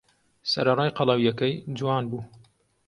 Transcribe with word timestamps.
سەرەڕای 0.51 0.95
قەڵەوییەکەی، 0.97 1.53
جوان 1.77 2.03
بوو. 2.09 2.21